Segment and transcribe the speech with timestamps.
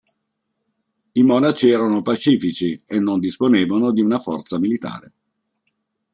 [1.11, 5.11] I monaci erano pacifici e non disponevano di una forza militare.